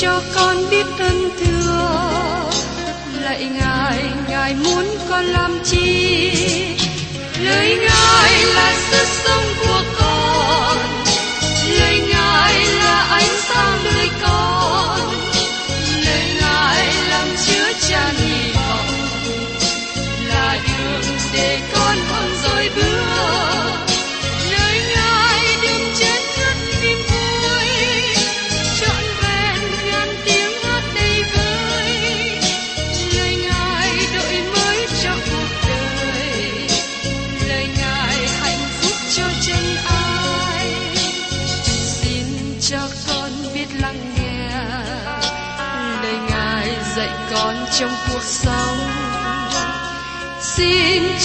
[0.00, 0.55] cho con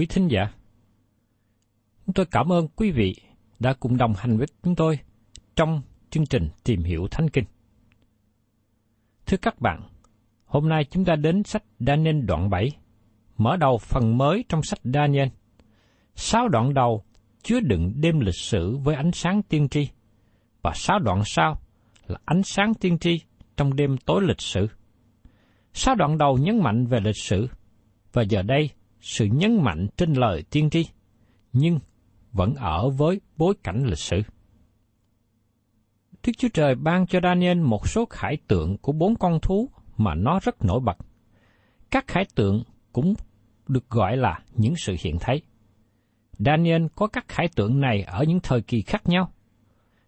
[0.00, 0.50] quý thính giả.
[2.06, 3.14] Chúng tôi cảm ơn quý vị
[3.58, 4.98] đã cùng đồng hành với chúng tôi
[5.56, 7.44] trong chương trình Tìm hiểu Thánh Kinh.
[9.26, 9.82] Thưa các bạn,
[10.44, 12.70] hôm nay chúng ta đến sách Daniel đoạn 7,
[13.36, 15.28] mở đầu phần mới trong sách Daniel.
[16.14, 17.04] Sáu đoạn đầu
[17.42, 19.88] chứa đựng đêm lịch sử với ánh sáng tiên tri,
[20.62, 21.60] và sáu đoạn sau
[22.06, 23.20] là ánh sáng tiên tri
[23.56, 24.66] trong đêm tối lịch sử.
[25.72, 27.48] Sáu đoạn đầu nhấn mạnh về lịch sử,
[28.12, 30.86] và giờ đây sự nhấn mạnh trên lời tiên tri,
[31.52, 31.78] nhưng
[32.32, 34.22] vẫn ở với bối cảnh lịch sử.
[36.26, 40.14] Đức Chúa Trời ban cho Daniel một số khải tượng của bốn con thú mà
[40.14, 40.96] nó rất nổi bật.
[41.90, 42.62] Các khải tượng
[42.92, 43.14] cũng
[43.68, 45.42] được gọi là những sự hiện thấy.
[46.38, 49.32] Daniel có các khải tượng này ở những thời kỳ khác nhau.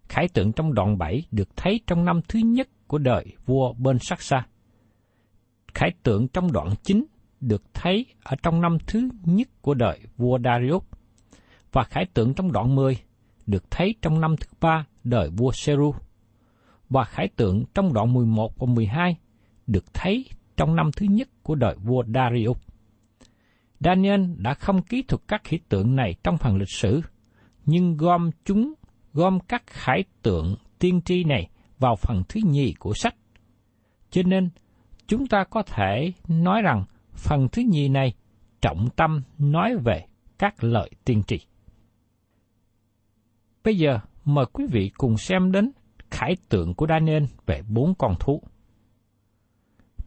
[0.08, 3.98] Khải tượng trong đoạn 7 được thấy trong năm thứ nhất của đời vua bên
[3.98, 4.46] sắc xa.
[5.74, 7.04] Khải tượng trong đoạn 9
[7.42, 10.82] được thấy ở trong năm thứ nhất của đời vua Darius.
[11.72, 12.98] Và khải tượng trong đoạn 10
[13.46, 15.94] được thấy trong năm thứ ba đời vua Seru.
[16.88, 19.16] Và khải tượng trong đoạn 11 và 12
[19.66, 20.26] được thấy
[20.56, 22.58] trong năm thứ nhất của đời vua Darius.
[23.80, 27.00] Daniel đã không ký thuật các khải tượng này trong phần lịch sử,
[27.64, 28.74] nhưng gom chúng,
[29.12, 33.14] gom các khải tượng tiên tri này vào phần thứ nhì của sách.
[34.10, 34.50] Cho nên,
[35.06, 38.12] chúng ta có thể nói rằng phần thứ nhì này
[38.60, 40.06] trọng tâm nói về
[40.38, 41.40] các lợi tiên tri.
[43.64, 45.72] Bây giờ, mời quý vị cùng xem đến
[46.10, 48.42] khải tượng của Daniel về bốn con thú.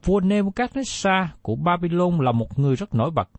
[0.03, 3.29] Vua Nebuchadnezzar của Babylon là một người rất nổi bật.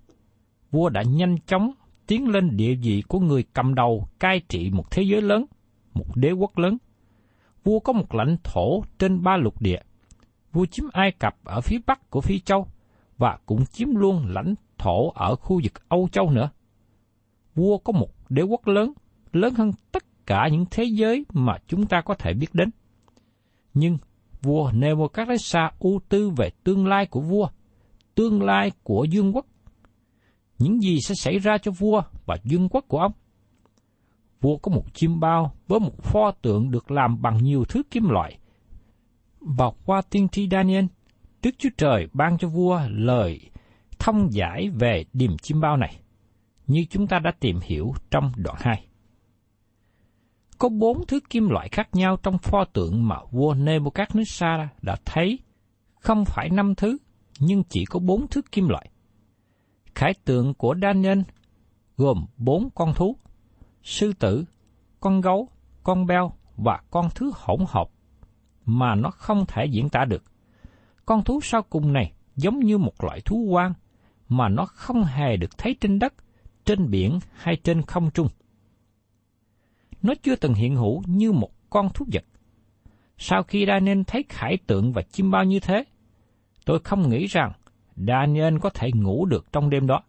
[0.71, 1.73] Vua đã nhanh chóng
[2.07, 5.45] tiến lên địa vị của người cầm đầu cai trị một thế giới lớn,
[5.95, 6.79] một đế quốc lớn.
[7.65, 9.81] Vua có một lãnh thổ trên ba lục địa.
[10.53, 12.69] Vua chiếm Ai Cập ở phía bắc của Phi Châu
[13.19, 16.51] và cũng chiếm luôn lãnh thổ ở khu vực Âu Châu nữa.
[17.55, 18.93] Vua có một đế quốc lớn,
[19.33, 22.71] lớn hơn tất cả những thế giới mà chúng ta có thể biết đến.
[23.75, 23.99] Nhưng
[24.43, 27.49] vua Nebuchadnezzar ưu tư về tương lai của vua,
[28.15, 29.47] tương lai của dương quốc.
[30.59, 33.13] Những gì sẽ xảy ra cho vua và dương quốc của ông?
[34.41, 38.09] Vua có một chim bao với một pho tượng được làm bằng nhiều thứ kim
[38.09, 38.39] loại.
[39.41, 40.85] Và qua tiên tri Daniel,
[41.47, 43.51] Đức Chúa Trời ban cho vua lời
[43.99, 46.01] thông giải về điềm chim bao này,
[46.67, 48.87] như chúng ta đã tìm hiểu trong đoạn 2.
[50.59, 55.39] Có bốn thứ kim loại khác nhau trong pho tượng mà vua Nebuchadnezzar đã thấy,
[56.01, 56.99] không phải năm thứ,
[57.39, 58.91] nhưng chỉ có bốn thứ kim loại.
[59.95, 61.21] Khải tượng của Daniel
[61.97, 63.17] gồm bốn con thú,
[63.83, 64.45] sư tử,
[65.01, 65.49] con gấu,
[65.83, 67.89] con beo và con thứ hỗn hợp
[68.65, 70.23] mà nó không thể diễn tả được.
[71.07, 73.73] Con thú sau cùng này giống như một loại thú quan
[74.29, 76.15] mà nó không hề được thấy trên đất,
[76.65, 78.29] trên biển hay trên không trung.
[80.03, 82.25] Nó chưa từng hiện hữu như một con thú vật.
[83.19, 85.85] Sau khi Daniel thấy khải tượng và chim bao như thế,
[86.65, 87.53] tôi không nghĩ rằng
[87.97, 90.03] Daniel có thể ngủ được trong đêm đó.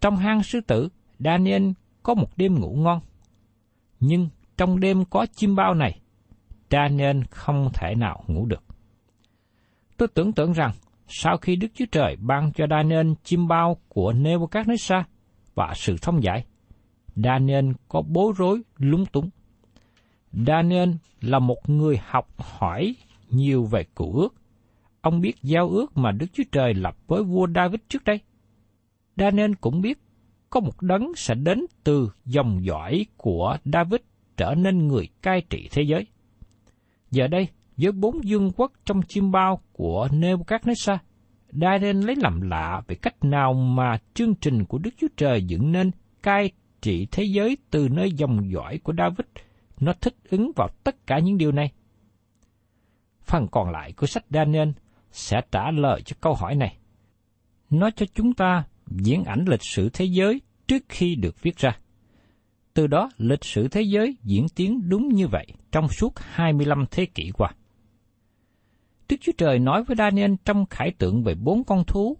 [0.00, 0.88] Trong hang sư tử,
[1.18, 1.70] Daniel
[2.02, 3.00] có một đêm ngủ ngon.
[4.00, 6.00] Nhưng trong đêm có chim bao này,
[6.70, 8.71] Daniel không thể nào ngủ được.
[10.02, 10.72] Tôi tưởng tượng rằng,
[11.08, 15.02] sau khi Đức Chúa Trời ban cho Daniel chim bao của Nebuchadnezzar
[15.54, 16.44] và sự thông giải,
[17.16, 19.30] Daniel có bối rối lúng túng.
[20.46, 20.90] Daniel
[21.20, 22.94] là một người học hỏi
[23.30, 24.34] nhiều về cựu ước.
[25.00, 28.20] Ông biết giao ước mà Đức Chúa Trời lập với vua David trước đây.
[29.16, 29.98] Daniel cũng biết
[30.50, 34.00] có một đấng sẽ đến từ dòng dõi của David
[34.36, 36.06] trở nên người cai trị thế giới.
[37.10, 40.98] Giờ đây, với bốn dương quốc trong chim bao của Nebuchadnezzar,
[41.52, 45.72] Daniel lấy làm lạ về cách nào mà chương trình của Đức Chúa Trời dựng
[45.72, 45.90] nên
[46.22, 49.26] cai trị thế giới từ nơi dòng dõi của David,
[49.80, 51.72] nó thích ứng vào tất cả những điều này.
[53.22, 54.68] Phần còn lại của sách Daniel
[55.10, 56.76] sẽ trả lời cho câu hỏi này.
[57.70, 61.78] Nó cho chúng ta diễn ảnh lịch sử thế giới trước khi được viết ra.
[62.74, 67.06] Từ đó, lịch sử thế giới diễn tiến đúng như vậy trong suốt 25 thế
[67.06, 67.54] kỷ qua.
[69.12, 72.16] Đức Chúa Trời nói với Daniel trong khải tượng về bốn con thú,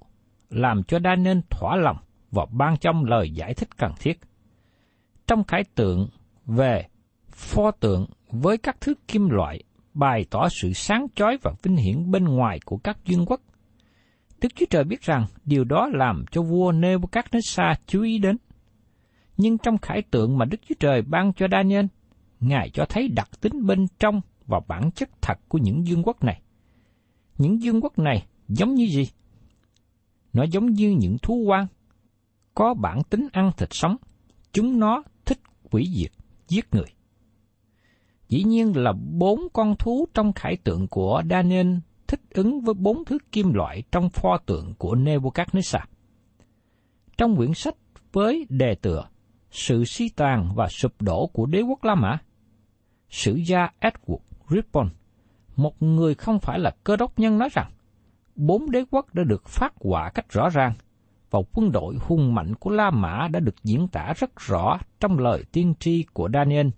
[0.50, 1.96] làm cho Daniel thỏa lòng
[2.30, 4.20] và ban trong lời giải thích cần thiết.
[5.26, 6.08] Trong khải tượng
[6.46, 6.86] về
[7.30, 9.62] pho tượng với các thứ kim loại
[9.94, 13.40] bày tỏ sự sáng chói và vinh hiển bên ngoài của các vương quốc.
[14.40, 18.36] Đức Chúa Trời biết rằng điều đó làm cho vua Nebuchadnezzar chú ý đến.
[19.36, 21.86] Nhưng trong khải tượng mà Đức Chúa Trời ban cho Daniel,
[22.40, 26.24] Ngài cho thấy đặc tính bên trong và bản chất thật của những vương quốc
[26.24, 26.42] này.
[27.38, 29.08] Những dương quốc này giống như gì?
[30.32, 31.67] Nó giống như những thú quan,
[32.55, 33.96] có bản tính ăn thịt sống,
[34.52, 35.38] chúng nó thích
[35.70, 36.12] quỷ diệt,
[36.49, 36.87] giết người.
[38.29, 41.75] Dĩ nhiên là bốn con thú trong khải tượng của Daniel
[42.06, 45.85] thích ứng với bốn thứ kim loại trong pho tượng của Nebuchadnezzar.
[47.17, 47.75] Trong quyển sách
[48.12, 49.08] với đề tựa
[49.52, 52.19] Sự suy tàn và sụp đổ của đế quốc La Mã,
[53.11, 54.19] sử gia Edward
[54.50, 54.88] Rippon,
[55.56, 57.70] một người không phải là cơ đốc nhân nói rằng,
[58.34, 60.72] bốn đế quốc đã được phát họa cách rõ ràng,
[61.31, 65.19] và quân đội hung mạnh của La Mã đã được diễn tả rất rõ trong
[65.19, 66.69] lời tiên tri của Daniel,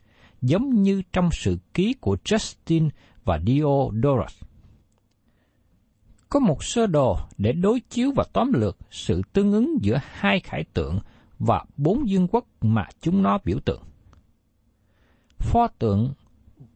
[0.43, 2.89] giống như trong sự ký của Justin
[3.25, 4.45] và Diodorus
[6.35, 10.41] có một sơ đồ để đối chiếu và tóm lược sự tương ứng giữa hai
[10.41, 10.99] khải tượng
[11.39, 13.83] và bốn dương quốc mà chúng nó biểu tượng.
[15.39, 16.13] Pho tượng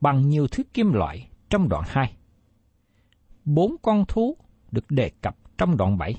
[0.01, 2.17] bằng nhiều thứ kim loại trong đoạn 2.
[3.45, 4.37] Bốn con thú
[4.71, 6.15] được đề cập trong đoạn 7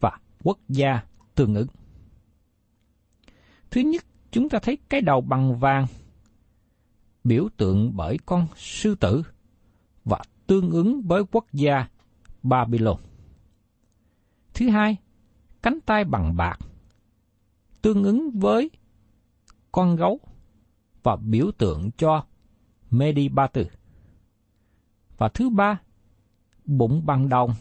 [0.00, 1.00] và quốc gia
[1.34, 1.68] tương ứng.
[3.70, 5.86] Thứ nhất, chúng ta thấy cái đầu bằng vàng
[7.24, 9.22] biểu tượng bởi con sư tử
[10.04, 11.88] và tương ứng với quốc gia
[12.42, 12.96] Babylon.
[14.54, 14.96] Thứ hai,
[15.62, 16.58] cánh tay bằng bạc,
[17.82, 18.70] tương ứng với
[19.72, 20.20] con gấu
[21.02, 22.24] và biểu tượng cho
[22.90, 23.66] Medi Ba Tư.
[25.18, 25.80] Và thứ ba,
[26.64, 27.54] bụng bằng đồng,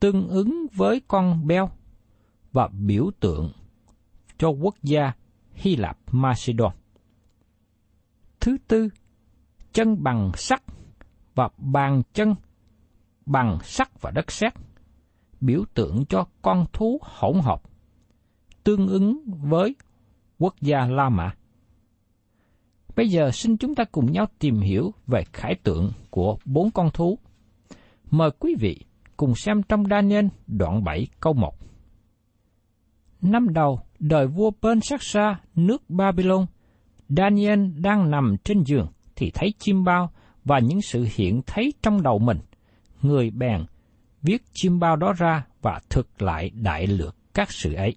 [0.00, 1.70] tương ứng với con beo
[2.52, 3.52] và biểu tượng
[4.38, 5.12] cho quốc gia
[5.52, 6.72] Hy Lạp Macedon.
[8.40, 8.88] Thứ tư,
[9.72, 10.62] chân bằng sắt
[11.34, 12.34] và bàn chân
[13.26, 14.52] bằng sắt và đất sét,
[15.40, 17.62] biểu tượng cho con thú hỗn hợp,
[18.64, 19.76] tương ứng với
[20.38, 21.34] quốc gia La Mã.
[22.96, 26.90] Bây giờ xin chúng ta cùng nhau tìm hiểu về khải tượng của bốn con
[26.90, 27.18] thú.
[28.10, 28.80] Mời quý vị
[29.16, 31.54] cùng xem trong Daniel đoạn 7 câu 1.
[33.22, 36.46] Năm đầu đời vua bên Sắc Sa nước Babylon,
[37.08, 38.86] Daniel đang nằm trên giường
[39.16, 40.10] thì thấy chim bao
[40.44, 42.38] và những sự hiện thấy trong đầu mình–
[43.04, 43.64] người bèn
[44.22, 47.94] viết chim bao đó ra và thực lại đại lược các sự ấy.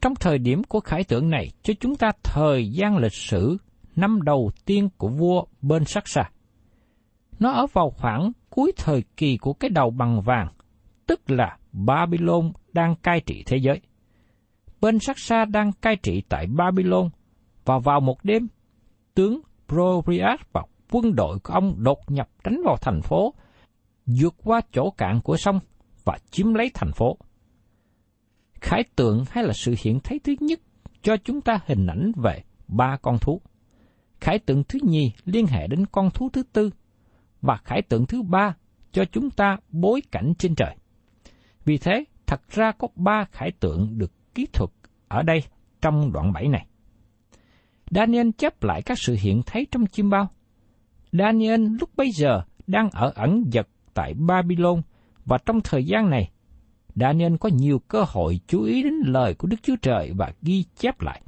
[0.00, 3.56] Trong thời điểm của khải tượng này cho chúng ta thời gian lịch sử
[3.96, 6.30] năm đầu tiên của vua bên sắc xa.
[7.38, 10.48] Nó ở vào khoảng cuối thời kỳ của cái đầu bằng vàng,
[11.06, 13.80] tức là Babylon đang cai trị thế giới.
[14.80, 17.10] Bên sắc xa đang cai trị tại Babylon,
[17.64, 18.48] và vào một đêm,
[19.14, 23.34] tướng Proriat và quân đội của ông đột nhập đánh vào thành phố
[24.06, 25.60] vượt qua chỗ cạn của sông
[26.04, 27.16] và chiếm lấy thành phố.
[28.60, 30.60] Khải tượng hay là sự hiện thấy thứ nhất
[31.02, 33.40] cho chúng ta hình ảnh về ba con thú.
[34.20, 36.70] Khải tượng thứ nhì liên hệ đến con thú thứ tư,
[37.42, 38.54] và khải tượng thứ ba
[38.92, 40.76] cho chúng ta bối cảnh trên trời.
[41.64, 44.70] Vì thế, thật ra có ba khải tượng được kỹ thuật
[45.08, 45.42] ở đây
[45.80, 46.66] trong đoạn 7 này.
[47.90, 50.28] Daniel chép lại các sự hiện thấy trong chim bao.
[51.12, 54.82] Daniel lúc bấy giờ đang ở ẩn giật tại Babylon
[55.24, 56.30] và trong thời gian này,
[57.00, 60.64] Daniel có nhiều cơ hội chú ý đến lời của Đức Chúa Trời và ghi
[60.76, 61.22] chép lại.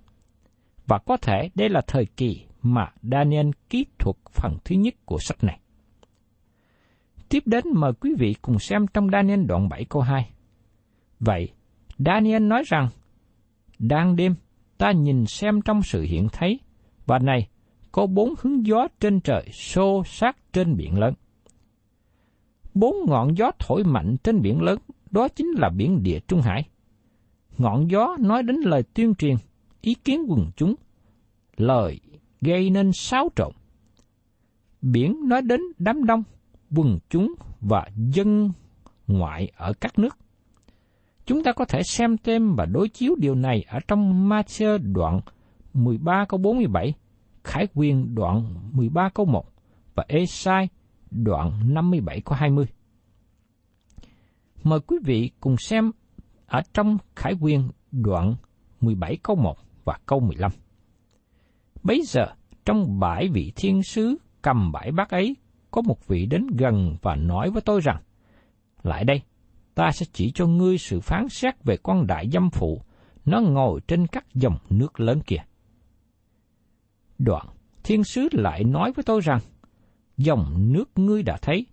[0.86, 5.18] Và có thể đây là thời kỳ mà Daniel kỹ thuật phần thứ nhất của
[5.18, 5.60] sách này.
[7.28, 10.30] Tiếp đến mời quý vị cùng xem trong Daniel đoạn 7 câu 2.
[11.20, 11.48] Vậy,
[11.98, 12.88] Daniel nói rằng,
[13.78, 14.34] Đang đêm,
[14.78, 16.60] ta nhìn xem trong sự hiện thấy,
[17.06, 17.48] và này,
[17.92, 21.14] có bốn hướng gió trên trời xô sát trên biển lớn.
[22.74, 24.78] Bốn ngọn gió thổi mạnh trên biển lớn,
[25.10, 26.68] đó chính là biển địa Trung Hải.
[27.58, 29.36] Ngọn gió nói đến lời tuyên truyền,
[29.80, 30.74] ý kiến quần chúng,
[31.56, 32.00] lời
[32.40, 33.52] gây nên xáo trộn.
[34.82, 36.22] Biển nói đến đám đông,
[36.76, 38.52] quần chúng và dân
[39.06, 40.18] ngoại ở các nước.
[41.26, 45.20] Chúng ta có thể xem thêm và đối chiếu điều này ở trong Matthew đoạn
[45.74, 46.94] 13 câu 47,
[47.44, 49.46] Khải Quyền đoạn 13 câu 1
[49.94, 50.68] và Esai
[51.10, 52.66] đoạn 57 câu 20.
[54.64, 55.90] Mời quý vị cùng xem
[56.46, 57.60] ở trong Khải Quyên
[57.92, 58.34] đoạn
[58.80, 60.50] 17 câu 1 và câu 15.
[61.82, 62.26] Bấy giờ,
[62.64, 65.36] trong bãi vị thiên sứ cầm bãi bát ấy,
[65.70, 68.02] có một vị đến gần và nói với tôi rằng,
[68.82, 69.22] Lại đây,
[69.74, 72.82] ta sẽ chỉ cho ngươi sự phán xét về con đại dâm phụ,
[73.24, 75.44] nó ngồi trên các dòng nước lớn kia.
[77.18, 77.46] Đoạn,
[77.82, 79.40] thiên sứ lại nói với tôi rằng,
[80.16, 81.66] dòng nước ngươi đã thấy,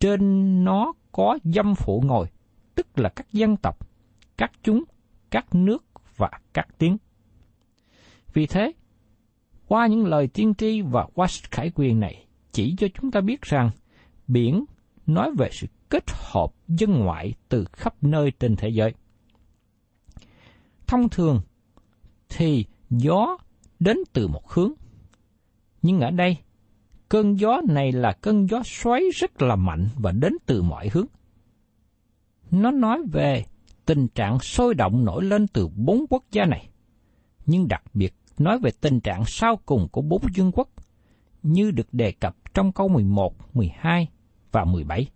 [0.00, 2.26] trên nó có dâm phụ ngồi,
[2.74, 3.88] tức là các dân tộc,
[4.36, 4.84] các chúng,
[5.30, 5.84] các nước
[6.16, 6.96] và các tiếng.
[8.32, 8.72] Vì thế,
[9.68, 13.42] qua những lời tiên tri và qua khải quyền này chỉ cho chúng ta biết
[13.42, 13.70] rằng
[14.28, 14.64] biển
[15.06, 18.94] nói về sự kết hợp dân ngoại từ khắp nơi trên thế giới.
[20.86, 21.40] Thông thường
[22.28, 23.36] thì gió
[23.80, 24.72] đến từ một hướng.
[25.82, 26.36] Nhưng ở đây,
[27.12, 31.06] cơn gió này là cơn gió xoáy rất là mạnh và đến từ mọi hướng.
[32.50, 33.44] Nó nói về
[33.86, 36.68] tình trạng sôi động nổi lên từ bốn quốc gia này,
[37.46, 40.68] nhưng đặc biệt nói về tình trạng sau cùng của bốn vương quốc,
[41.42, 44.08] như được đề cập trong câu 11, 12
[44.52, 45.08] và 17.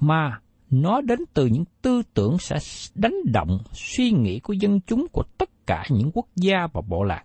[0.00, 0.40] Mà
[0.70, 2.58] nó đến từ những tư tưởng sẽ
[2.94, 7.02] đánh động suy nghĩ của dân chúng của tất cả những quốc gia và bộ
[7.02, 7.24] lạc.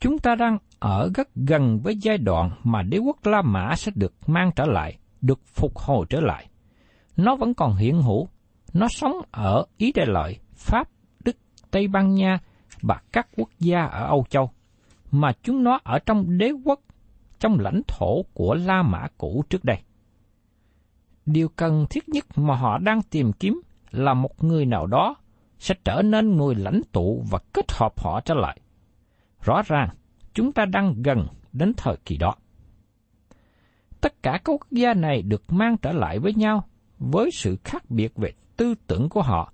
[0.00, 3.92] Chúng ta đang ở rất gần với giai đoạn mà đế quốc La Mã sẽ
[3.94, 6.46] được mang trở lại, được phục hồi trở lại.
[7.16, 8.28] Nó vẫn còn hiện hữu,
[8.72, 10.88] nó sống ở Ý Đại Lợi, Pháp,
[11.24, 11.36] Đức,
[11.70, 12.38] Tây Ban Nha
[12.82, 14.50] và các quốc gia ở Âu Châu,
[15.10, 16.80] mà chúng nó ở trong đế quốc,
[17.38, 19.78] trong lãnh thổ của La Mã cũ trước đây.
[21.26, 25.14] Điều cần thiết nhất mà họ đang tìm kiếm là một người nào đó
[25.58, 28.60] sẽ trở nên người lãnh tụ và kết hợp họ trở lại.
[29.42, 29.88] Rõ ràng,
[30.34, 32.34] chúng ta đang gần đến thời kỳ đó.
[34.00, 36.64] Tất cả các quốc gia này được mang trở lại với nhau
[36.98, 39.52] với sự khác biệt về tư tưởng của họ,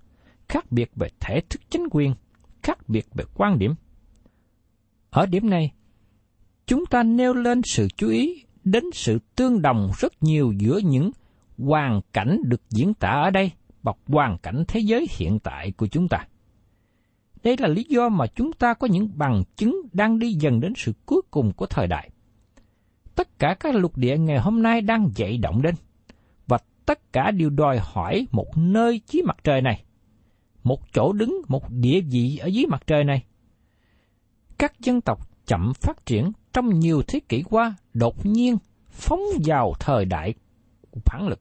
[0.49, 2.13] khác biệt về thể thức chính quyền,
[2.63, 3.75] khác biệt về quan điểm.
[5.09, 5.71] Ở điểm này,
[6.65, 11.11] chúng ta nêu lên sự chú ý đến sự tương đồng rất nhiều giữa những
[11.57, 13.51] hoàn cảnh được diễn tả ở đây
[13.83, 16.27] và hoàn cảnh thế giới hiện tại của chúng ta.
[17.43, 20.73] Đây là lý do mà chúng ta có những bằng chứng đang đi dần đến
[20.77, 22.09] sự cuối cùng của thời đại.
[23.15, 25.75] Tất cả các lục địa ngày hôm nay đang dậy động lên,
[26.47, 29.83] và tất cả đều đòi hỏi một nơi dưới mặt trời này
[30.67, 33.23] một chỗ đứng, một địa vị ở dưới mặt trời này.
[34.57, 38.57] Các dân tộc chậm phát triển trong nhiều thế kỷ qua đột nhiên
[38.89, 40.33] phóng vào thời đại
[41.05, 41.39] phản lực.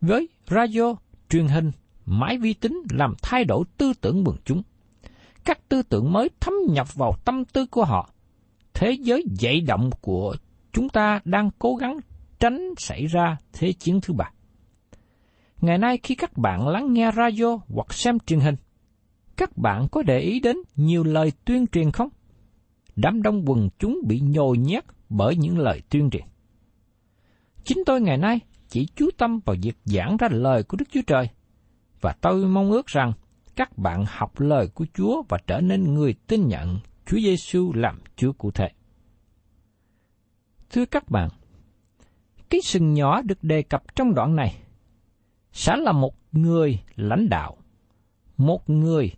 [0.00, 0.94] Với radio,
[1.30, 1.72] truyền hình,
[2.06, 4.62] máy vi tính làm thay đổi tư tưởng quần chúng.
[5.44, 8.10] Các tư tưởng mới thâm nhập vào tâm tư của họ.
[8.74, 10.36] Thế giới dậy động của
[10.72, 11.98] chúng ta đang cố gắng
[12.38, 14.30] tránh xảy ra thế chiến thứ ba.
[15.60, 18.56] Ngày nay khi các bạn lắng nghe radio hoặc xem truyền hình,
[19.36, 22.08] các bạn có để ý đến nhiều lời tuyên truyền không?
[22.96, 26.24] Đám đông quần chúng bị nhồi nhét bởi những lời tuyên truyền.
[27.64, 31.00] Chính tôi ngày nay chỉ chú tâm vào việc giảng ra lời của Đức Chúa
[31.06, 31.28] Trời,
[32.06, 33.12] và tôi mong ước rằng
[33.56, 38.00] các bạn học lời của Chúa và trở nên người tin nhận Chúa Giêsu làm
[38.16, 38.68] Chúa cụ thể.
[40.70, 41.28] Thưa các bạn,
[42.50, 44.56] cái sừng nhỏ được đề cập trong đoạn này
[45.52, 47.56] sẽ là một người lãnh đạo,
[48.36, 49.12] một người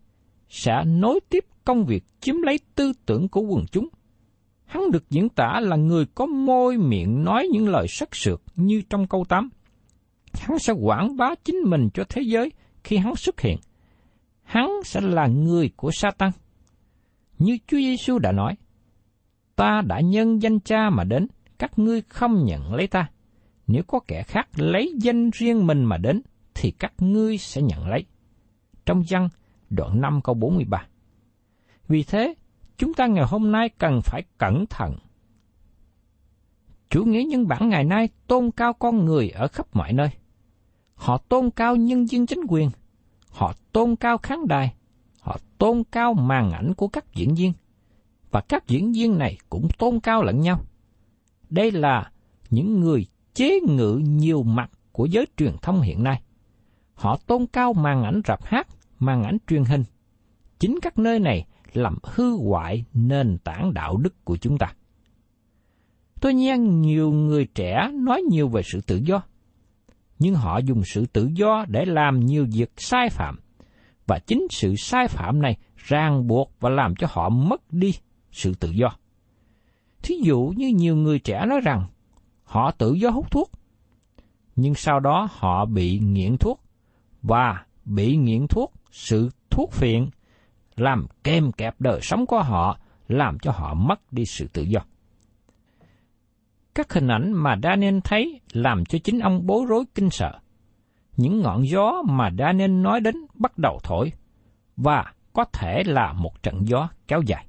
[0.48, 3.88] sẽ nối tiếp công việc chiếm lấy tư tưởng của quần chúng.
[4.64, 8.82] Hắn được diễn tả là người có môi miệng nói những lời sắc sược như
[8.90, 9.48] trong câu 8.
[10.32, 12.52] Hắn sẽ quảng bá chính mình cho thế giới
[12.88, 13.58] khi hắn xuất hiện.
[14.42, 16.30] Hắn sẽ là người của Satan.
[17.38, 18.56] Như Chúa Giêsu đã nói,
[19.56, 21.26] ta đã nhân danh cha mà đến,
[21.58, 23.10] các ngươi không nhận lấy ta.
[23.66, 26.22] Nếu có kẻ khác lấy danh riêng mình mà đến,
[26.54, 28.04] thì các ngươi sẽ nhận lấy.
[28.86, 29.28] Trong văn
[29.70, 30.86] đoạn 5 câu 43.
[31.88, 32.34] Vì thế,
[32.76, 34.96] chúng ta ngày hôm nay cần phải cẩn thận.
[36.90, 40.08] Chủ nghĩa nhân bản ngày nay tôn cao con người ở khắp mọi nơi.
[40.98, 42.70] Họ tôn cao nhân viên chính quyền,
[43.38, 44.74] họ tôn cao khán đài,
[45.20, 47.52] họ tôn cao màn ảnh của các diễn viên,
[48.30, 50.60] và các diễn viên này cũng tôn cao lẫn nhau.
[51.50, 52.10] Đây là
[52.50, 56.22] những người chế ngự nhiều mặt của giới truyền thông hiện nay.
[56.94, 58.68] Họ tôn cao màn ảnh rạp hát,
[58.98, 59.84] màn ảnh truyền hình.
[60.58, 64.72] Chính các nơi này làm hư hoại nền tảng đạo đức của chúng ta.
[66.20, 69.22] Tôi nhiên nhiều người trẻ nói nhiều về sự tự do,
[70.18, 73.38] nhưng họ dùng sự tự do để làm nhiều việc sai phạm,
[74.06, 77.94] và chính sự sai phạm này ràng buộc và làm cho họ mất đi
[78.32, 78.88] sự tự do.
[80.02, 81.86] Thí dụ như nhiều người trẻ nói rằng
[82.44, 83.50] họ tự do hút thuốc,
[84.56, 86.60] nhưng sau đó họ bị nghiện thuốc
[87.22, 90.10] và bị nghiện thuốc sự thuốc phiện
[90.76, 94.80] làm kèm kẹp đời sống của họ, làm cho họ mất đi sự tự do.
[96.78, 100.38] Các hình ảnh mà Daniel thấy làm cho chính ông bối rối kinh sợ.
[101.16, 104.12] Những ngọn gió mà Daniel nói đến bắt đầu thổi,
[104.76, 107.46] và có thể là một trận gió kéo dài.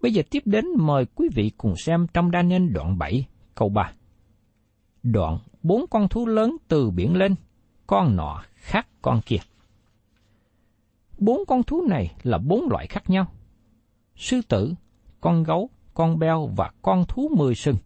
[0.00, 3.92] Bây giờ tiếp đến mời quý vị cùng xem trong Daniel đoạn 7, câu 3.
[5.02, 7.34] Đoạn bốn con thú lớn từ biển lên,
[7.86, 9.40] con nọ khác con kia.
[11.18, 13.26] Bốn con thú này là bốn loại khác nhau.
[14.16, 14.74] Sư tử,
[15.20, 17.76] con gấu, con beo và con thú mười sừng.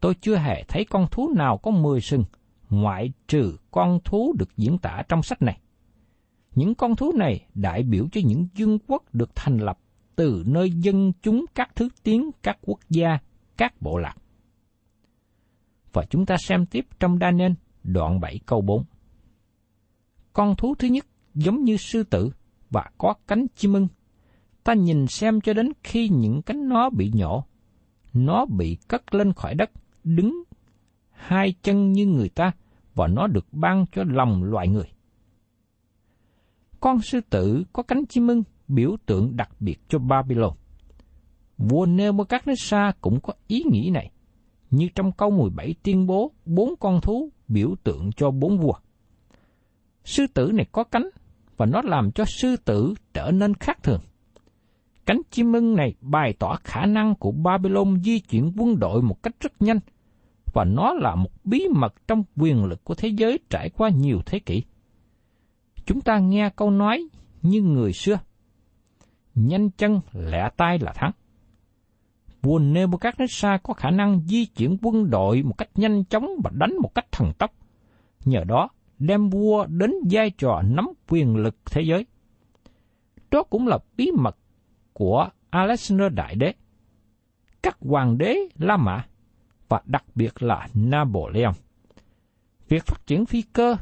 [0.00, 2.24] Tôi chưa hề thấy con thú nào có mười sừng,
[2.70, 5.60] ngoại trừ con thú được diễn tả trong sách này.
[6.54, 9.78] Những con thú này đại biểu cho những vương quốc được thành lập
[10.16, 13.18] từ nơi dân chúng các thứ tiếng, các quốc gia,
[13.56, 14.14] các bộ lạc.
[15.92, 18.84] Và chúng ta xem tiếp trong Daniel đoạn 7 câu 4.
[20.32, 22.30] Con thú thứ nhất giống như sư tử
[22.70, 23.88] và có cánh chim ưng.
[24.66, 27.44] Ta nhìn xem cho đến khi những cánh nó bị nhổ,
[28.12, 29.70] nó bị cất lên khỏi đất,
[30.04, 30.42] đứng
[31.10, 32.52] hai chân như người ta
[32.94, 34.88] và nó được ban cho lòng loài người.
[36.80, 40.52] Con sư tử có cánh chim ưng biểu tượng đặc biệt cho Babylon.
[41.58, 44.10] Vua Nebuchadnezzar cũng có ý nghĩ này,
[44.70, 48.74] như trong câu 17 tuyên bố bốn con thú biểu tượng cho bốn vua.
[50.04, 51.08] Sư tử này có cánh
[51.56, 54.00] và nó làm cho sư tử trở nên khác thường.
[55.06, 59.22] Cánh chim ưng này bày tỏ khả năng của Babylon di chuyển quân đội một
[59.22, 59.78] cách rất nhanh,
[60.54, 64.20] và nó là một bí mật trong quyền lực của thế giới trải qua nhiều
[64.26, 64.62] thế kỷ.
[65.86, 67.08] Chúng ta nghe câu nói
[67.42, 68.18] như người xưa,
[69.34, 71.10] nhanh chân lẹ tay là thắng.
[72.42, 76.76] Vua Nebuchadnezzar có khả năng di chuyển quân đội một cách nhanh chóng và đánh
[76.82, 77.50] một cách thần tốc.
[78.24, 82.06] Nhờ đó, đem vua đến vai trò nắm quyền lực thế giới.
[83.30, 84.36] Đó cũng là bí mật
[84.98, 86.52] của Alexander Đại Đế.
[87.62, 89.04] Các hoàng đế La Mã
[89.68, 91.52] và đặc biệt là Napoleon.
[92.68, 93.76] Việc phát triển phi cơ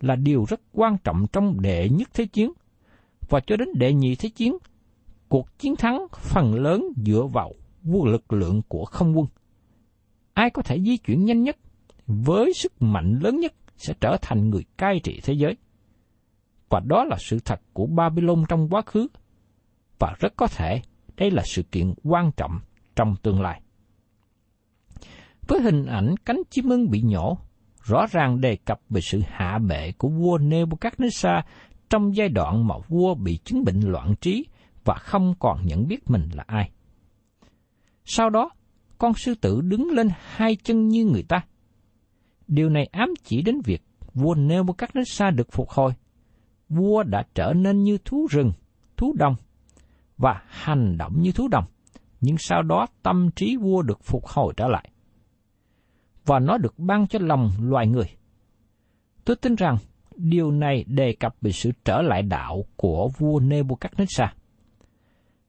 [0.00, 2.52] là điều rất quan trọng trong đệ nhất thế chiến
[3.28, 4.56] và cho đến đệ nhị thế chiến,
[5.28, 7.52] cuộc chiến thắng phần lớn dựa vào
[7.84, 9.26] quân lực lượng của không quân.
[10.32, 11.56] Ai có thể di chuyển nhanh nhất
[12.06, 15.56] với sức mạnh lớn nhất sẽ trở thành người cai trị thế giới.
[16.68, 19.08] Và đó là sự thật của Babylon trong quá khứ.
[20.00, 20.82] Và rất có thể
[21.16, 22.60] đây là sự kiện quan trọng
[22.96, 23.62] trong tương lai.
[25.48, 27.38] Với hình ảnh cánh chim ưng bị nhổ,
[27.82, 31.42] rõ ràng đề cập về sự hạ bệ của vua Nebuchadnezzar
[31.90, 34.46] trong giai đoạn mà vua bị chứng bệnh loạn trí
[34.84, 36.70] và không còn nhận biết mình là ai.
[38.04, 38.50] Sau đó,
[38.98, 41.44] con sư tử đứng lên hai chân như người ta.
[42.46, 43.82] Điều này ám chỉ đến việc
[44.14, 45.92] vua Nebuchadnezzar được phục hồi.
[46.68, 48.52] Vua đã trở nên như thú rừng,
[48.96, 49.34] thú đông
[50.20, 51.64] và hành động như thú đồng,
[52.20, 54.90] nhưng sau đó tâm trí vua được phục hồi trở lại.
[56.26, 58.06] Và nó được ban cho lòng loài người.
[59.24, 59.76] Tôi tin rằng
[60.16, 64.28] điều này đề cập về sự trở lại đạo của vua Nebuchadnezzar.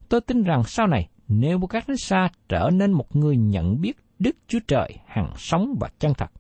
[0.10, 4.98] Tôi tin rằng sau này Nebuchadnezzar trở nên một người nhận biết Đức Chúa Trời
[5.06, 6.32] hằng sống và chân thật.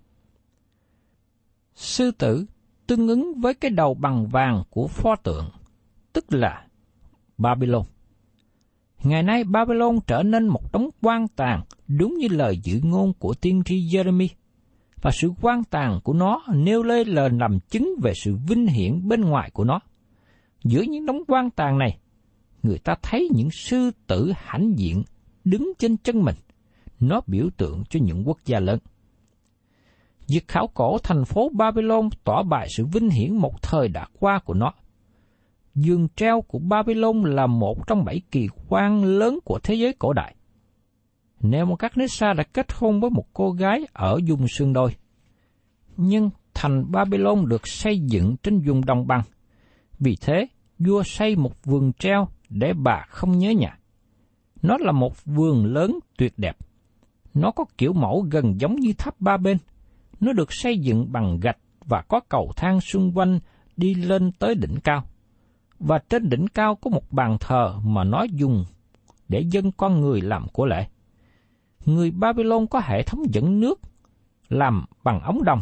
[1.75, 2.45] Sư tử
[2.87, 5.49] tương ứng với cái đầu bằng vàng của pho tượng,
[6.13, 6.67] tức là
[7.37, 7.83] Babylon.
[9.03, 13.33] Ngày nay Babylon trở nên một đống quan tàn đúng như lời dự ngôn của
[13.33, 14.27] tiên tri Jeremy.
[15.01, 19.07] Và sự quan tàn của nó nêu lên lời làm chứng về sự vinh hiển
[19.07, 19.79] bên ngoài của nó.
[20.63, 21.97] Giữa những đống quan tàn này,
[22.63, 25.03] người ta thấy những sư tử hãnh diện
[25.43, 26.35] đứng trên chân mình.
[26.99, 28.79] Nó biểu tượng cho những quốc gia lớn.
[30.27, 34.39] Việc khảo cổ thành phố Babylon tỏ bài sự vinh hiển một thời đã qua
[34.45, 34.73] của nó
[35.75, 40.13] giường treo của Babylon là một trong bảy kỳ quan lớn của thế giới cổ
[40.13, 40.35] đại.
[41.41, 44.95] Nebuchadnezzar đã kết hôn với một cô gái ở vùng sườn đồi.
[45.97, 49.21] Nhưng thành Babylon được xây dựng trên vùng đồng bằng.
[49.99, 50.47] Vì thế,
[50.79, 53.77] vua xây một vườn treo để bà không nhớ nhà.
[54.61, 56.57] Nó là một vườn lớn tuyệt đẹp.
[57.33, 59.57] Nó có kiểu mẫu gần giống như tháp ba bên.
[60.19, 63.39] Nó được xây dựng bằng gạch và có cầu thang xung quanh
[63.77, 65.03] đi lên tới đỉnh cao.
[65.81, 68.65] Và trên đỉnh cao có một bàn thờ mà nó dùng
[69.29, 70.87] để dân con người làm của lễ.
[71.85, 73.79] Người Babylon có hệ thống dẫn nước
[74.49, 75.59] làm bằng ống đồng.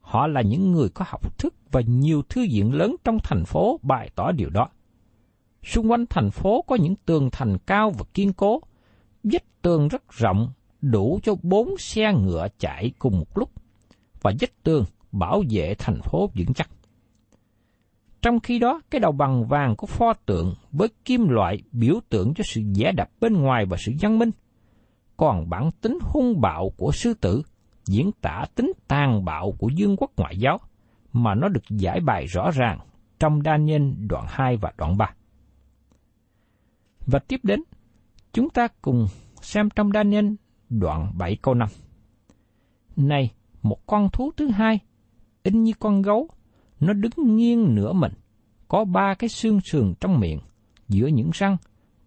[0.00, 3.80] Họ là những người có học thức và nhiều thư viện lớn trong thành phố
[3.82, 4.68] bày tỏ điều đó.
[5.62, 8.60] Xung quanh thành phố có những tường thành cao và kiên cố,
[9.24, 13.50] vách tường rất rộng, đủ cho bốn xe ngựa chạy cùng một lúc,
[14.22, 16.70] và vách tường bảo vệ thành phố vững chắc.
[18.22, 22.34] Trong khi đó, cái đầu bằng vàng của pho tượng với kim loại biểu tượng
[22.34, 24.30] cho sự giả đập bên ngoài và sự văn minh.
[25.16, 27.42] Còn bản tính hung bạo của sư tử
[27.86, 30.58] diễn tả tính tàn bạo của dương quốc ngoại giáo
[31.12, 32.78] mà nó được giải bài rõ ràng
[33.18, 35.14] trong Daniel đoạn 2 và đoạn 3.
[37.06, 37.62] Và tiếp đến,
[38.32, 39.06] chúng ta cùng
[39.42, 40.26] xem trong Daniel
[40.68, 41.68] đoạn 7 câu 5.
[42.96, 44.78] Này, một con thú thứ hai,
[45.42, 46.28] in như con gấu,
[46.80, 48.12] nó đứng nghiêng nửa mình,
[48.68, 50.40] có ba cái xương sườn trong miệng,
[50.88, 51.56] giữa những răng,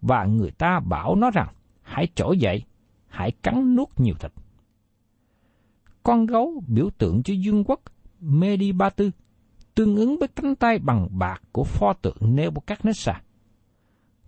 [0.02, 1.48] và người ta bảo nó rằng,
[1.82, 2.62] hãy trỗi dậy,
[3.08, 4.32] hãy cắn nuốt nhiều thịt.
[6.02, 7.80] Con gấu biểu tượng cho dương quốc
[8.20, 9.04] Medibatu,
[9.74, 13.14] tương ứng với cánh tay bằng bạc của pho tượng Nebuchadnezzar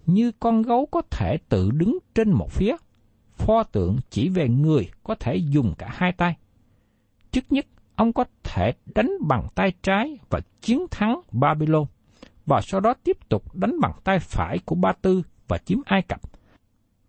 [0.06, 2.76] như con gấu có thể tự đứng trên một phía,
[3.32, 6.36] pho tượng chỉ về người có thể dùng cả hai tay.
[7.30, 11.84] Trước nhất, ông có thể đánh bằng tay trái và chiến thắng Babylon,
[12.46, 16.02] và sau đó tiếp tục đánh bằng tay phải của Ba Tư và chiếm Ai
[16.02, 16.20] Cập,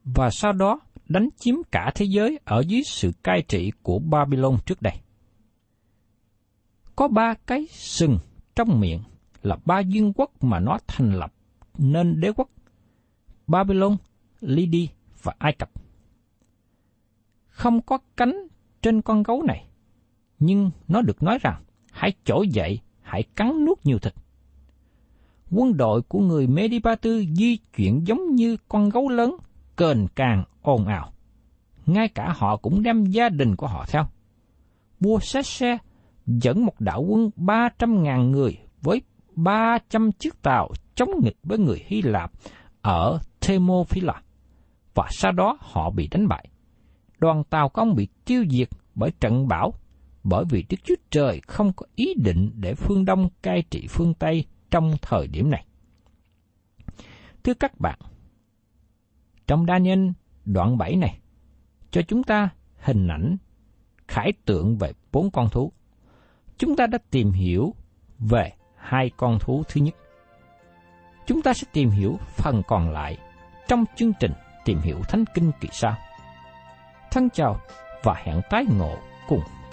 [0.03, 4.57] và sau đó đánh chiếm cả thế giới ở dưới sự cai trị của Babylon
[4.65, 4.93] trước đây.
[6.95, 8.17] Có ba cái sừng
[8.55, 8.99] trong miệng
[9.41, 11.33] là ba duyên quốc mà nó thành lập
[11.77, 12.49] nên đế quốc
[13.47, 13.97] Babylon,
[14.39, 14.85] Lydia
[15.23, 15.69] và Ai Cập.
[17.47, 18.47] Không có cánh
[18.81, 19.66] trên con gấu này,
[20.39, 24.13] nhưng nó được nói rằng hãy trỗi dậy, hãy cắn nuốt nhiều thịt.
[25.51, 29.35] Quân đội của người Medipatu di chuyển giống như con gấu lớn,
[29.75, 31.11] cờn càng ồn ào.
[31.85, 34.03] Ngay cả họ cũng đem gia đình của họ theo.
[34.99, 35.77] Vua Sese
[36.25, 39.01] dẫn một đạo quân 300.000 người với
[39.35, 42.31] 300 chiếc tàu chống nghịch với người Hy Lạp
[42.81, 44.21] ở Thermopyla,
[44.93, 46.49] và sau đó họ bị đánh bại.
[47.19, 49.73] Đoàn tàu công bị tiêu diệt bởi trận bão,
[50.29, 54.13] bởi vì Đức Chúa Trời không có ý định để phương Đông cai trị phương
[54.13, 55.65] Tây trong thời điểm này.
[57.43, 57.99] Thưa các bạn,
[59.47, 60.13] trong đa nhân
[60.45, 61.19] đoạn 7 này,
[61.91, 63.37] cho chúng ta hình ảnh
[64.07, 65.71] khải tượng về bốn con thú.
[66.57, 67.73] Chúng ta đã tìm hiểu
[68.19, 69.95] về hai con thú thứ nhất.
[71.27, 73.17] Chúng ta sẽ tìm hiểu phần còn lại
[73.67, 74.31] trong chương trình
[74.65, 75.95] Tìm hiểu Thánh Kinh kỳ sau.
[77.11, 77.59] Thân chào
[78.03, 79.41] và hẹn tái ngộ cùng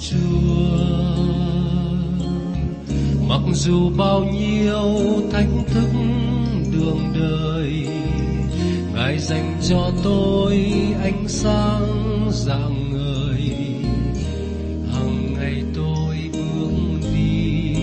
[0.00, 1.10] Chúa.
[3.28, 4.82] Mặc dù bao nhiêu
[5.32, 5.88] thách thức
[6.72, 7.86] đường đời,
[8.94, 10.56] ngài dành cho tôi
[11.02, 13.40] ánh sáng dạng người
[14.92, 17.74] hằng ngày tôi bước đi,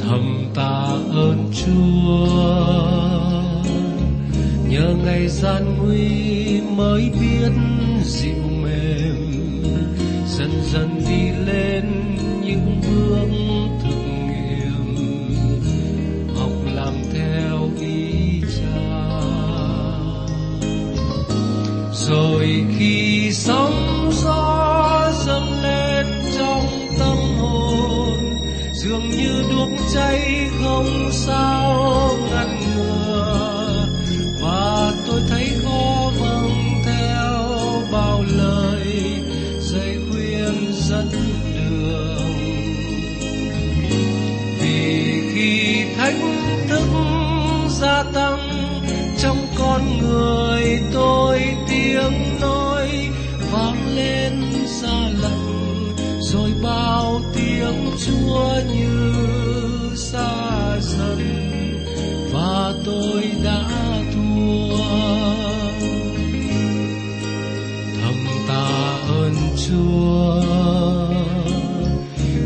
[0.00, 3.05] thầm tạ ơn chúa
[4.76, 7.52] nhờ ngày gian nguy mới biết
[8.04, 9.62] dịu mềm,
[10.28, 11.84] dần dần đi lên
[12.44, 13.28] những bước
[13.82, 14.96] thực nghiệm,
[16.36, 19.20] học làm theo ý cha.
[21.92, 26.06] Rồi khi sóng gió dâng lên
[26.38, 26.66] trong
[26.98, 28.18] tâm hồn,
[28.74, 31.65] dường như đuốc cháy không sao.
[49.76, 52.88] Con người tôi tiếng nói
[53.52, 54.32] vang lên
[54.66, 59.12] xa lặng rồi bao tiếng chúa như
[59.96, 61.18] xa dần
[62.32, 63.68] và tôi đã
[64.14, 64.76] thua.
[68.00, 69.34] Thầm tạ ơn
[69.68, 70.42] chúa,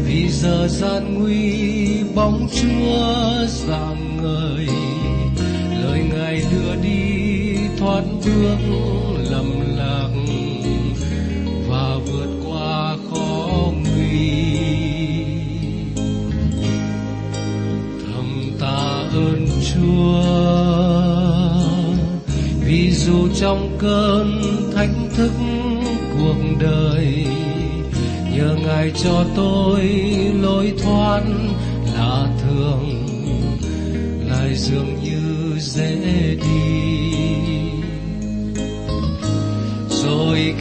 [0.05, 4.50] vì giờ gian nguy bóng chúa dạng người
[8.01, 8.59] thoát bước
[9.31, 10.09] lầm lạc
[11.69, 14.57] và vượt qua khó nguy.
[18.05, 20.23] Thầm tạ ơn chúa,
[22.67, 24.43] vì dù trong cơn
[24.75, 25.33] thách thức
[26.19, 27.27] cuộc đời,
[28.37, 29.83] nhờ ngài cho tôi
[30.43, 31.23] lối thoát
[31.95, 33.07] lạ thường
[34.31, 35.00] lại dường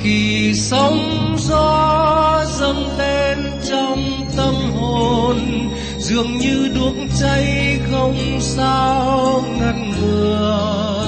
[0.04, 3.38] khi sóng gió dâng lên
[3.70, 11.06] trong tâm hồn, dường như đuốc cháy không sao ngăn ngừa.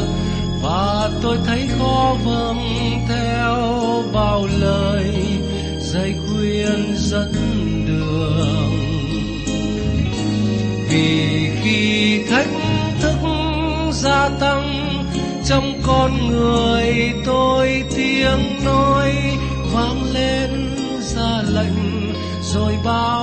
[0.63, 2.59] Và tôi thấy khó vâng
[3.07, 3.57] theo
[4.13, 5.15] bao lời
[5.79, 7.33] dạy khuyên dẫn
[7.87, 8.71] đường.
[10.89, 12.47] Vì khi thách
[13.01, 13.17] thức
[13.91, 14.87] gia tăng,
[15.45, 17.83] trong con người tôi
[18.21, 19.11] tiếng nói
[19.73, 20.49] vang lên
[21.01, 23.20] ra lệnh rồi bao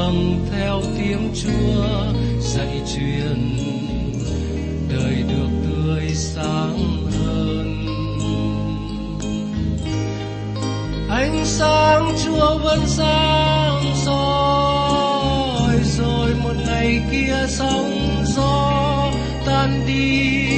[0.00, 1.84] vâng theo tiếng chúa,
[2.40, 3.56] dạy truyền,
[4.88, 7.86] đời được tươi sáng hơn.
[11.08, 19.12] Ánh sáng chúa vẫn sáng soi, rồi một ngày kia sóng gió
[19.46, 20.48] tan đi.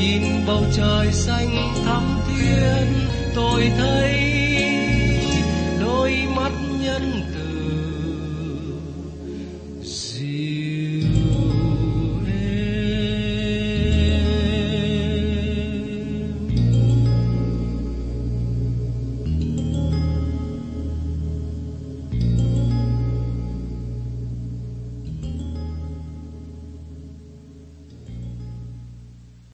[0.00, 2.86] Nhìn bầu trời xanh thắm thiên
[3.34, 4.37] tôi thấy